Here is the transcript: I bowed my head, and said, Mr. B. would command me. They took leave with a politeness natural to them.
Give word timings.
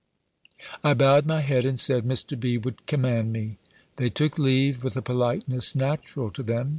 I 0.83 0.95
bowed 0.95 1.27
my 1.27 1.41
head, 1.41 1.63
and 1.63 1.79
said, 1.79 2.05
Mr. 2.05 2.33
B. 2.39 2.57
would 2.57 2.87
command 2.87 3.31
me. 3.31 3.59
They 3.97 4.09
took 4.09 4.39
leave 4.39 4.83
with 4.83 4.97
a 4.97 5.03
politeness 5.03 5.75
natural 5.75 6.31
to 6.31 6.41
them. 6.41 6.69